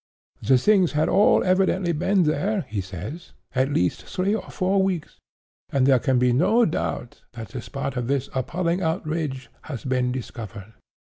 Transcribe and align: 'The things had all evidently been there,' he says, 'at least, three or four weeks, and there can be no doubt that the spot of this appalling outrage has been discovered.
'The 0.41 0.57
things 0.57 0.91
had 0.93 1.07
all 1.07 1.43
evidently 1.43 1.91
been 1.91 2.23
there,' 2.23 2.65
he 2.69 2.81
says, 2.81 3.33
'at 3.53 3.69
least, 3.71 4.03
three 4.03 4.33
or 4.33 4.49
four 4.49 4.81
weeks, 4.81 5.17
and 5.71 5.85
there 5.85 5.99
can 5.99 6.17
be 6.17 6.33
no 6.33 6.65
doubt 6.65 7.21
that 7.33 7.49
the 7.49 7.61
spot 7.61 7.95
of 7.95 8.07
this 8.07 8.27
appalling 8.33 8.81
outrage 8.81 9.47
has 9.65 9.83
been 9.85 10.11
discovered. 10.11 10.73